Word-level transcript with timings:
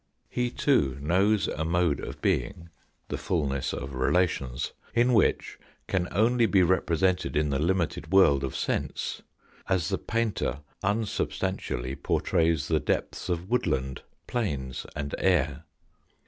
He 0.31 0.49
too 0.49 0.97
knows 0.99 1.47
a 1.47 1.63
mode 1.63 1.99
of 1.99 2.19
being, 2.23 2.69
the 3.09 3.19
fulness 3.19 3.71
of 3.71 3.93
relations, 3.93 4.73
in 4.95 5.13
which 5.13 5.59
can 5.87 6.07
only 6.09 6.47
be 6.47 6.63
represented 6.63 7.35
in 7.37 7.51
the 7.51 7.59
limited 7.59 8.11
world 8.11 8.43
of 8.43 8.55
sense, 8.55 9.21
as 9.69 9.89
the 9.89 9.99
painter 9.99 10.61
unsubstantially 10.83 11.95
portrays 12.01 12.67
the 12.67 12.79
depths 12.79 13.29
of 13.29 13.47
woodland, 13.47 14.01
plains, 14.25 14.87
and 14.95 15.13
air. 15.19 15.65